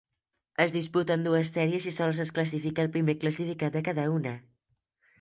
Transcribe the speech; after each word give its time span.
Es 0.63 0.71
disputen 0.75 1.25
dues 1.27 1.51
sèries 1.59 1.87
i 1.93 1.95
sols 1.99 2.23
es 2.25 2.33
classifica 2.39 2.87
el 2.87 2.93
primer 2.99 3.19
classificat 3.27 3.81
de 3.81 3.89
cada 3.93 4.11
una. 4.19 4.39